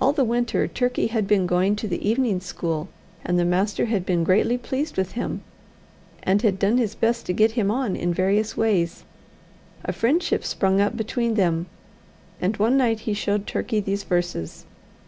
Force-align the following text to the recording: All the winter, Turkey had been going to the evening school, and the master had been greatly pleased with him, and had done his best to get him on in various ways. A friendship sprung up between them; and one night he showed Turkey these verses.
All 0.00 0.12
the 0.12 0.24
winter, 0.24 0.66
Turkey 0.66 1.06
had 1.06 1.28
been 1.28 1.46
going 1.46 1.76
to 1.76 1.86
the 1.86 2.02
evening 2.10 2.40
school, 2.40 2.88
and 3.22 3.38
the 3.38 3.44
master 3.44 3.84
had 3.84 4.04
been 4.04 4.24
greatly 4.24 4.58
pleased 4.58 4.96
with 4.96 5.12
him, 5.12 5.42
and 6.24 6.42
had 6.42 6.58
done 6.58 6.76
his 6.76 6.96
best 6.96 7.24
to 7.26 7.32
get 7.32 7.52
him 7.52 7.70
on 7.70 7.94
in 7.94 8.12
various 8.12 8.56
ways. 8.56 9.04
A 9.84 9.92
friendship 9.92 10.44
sprung 10.44 10.80
up 10.80 10.96
between 10.96 11.34
them; 11.34 11.66
and 12.40 12.56
one 12.56 12.76
night 12.76 12.98
he 13.06 13.14
showed 13.14 13.46
Turkey 13.46 13.78
these 13.78 14.02
verses. 14.02 14.66